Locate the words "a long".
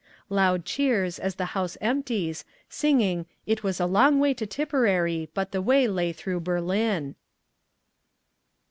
3.79-4.17